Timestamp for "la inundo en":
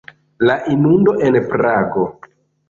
0.49-1.37